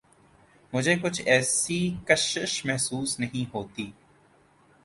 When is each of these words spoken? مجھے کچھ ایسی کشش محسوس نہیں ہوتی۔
مجھے 0.73 0.95
کچھ 1.01 1.21
ایسی 1.25 1.79
کشش 2.07 2.65
محسوس 2.65 3.19
نہیں 3.19 3.53
ہوتی۔ 3.53 3.91